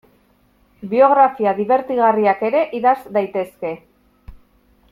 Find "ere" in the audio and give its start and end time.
2.49-2.65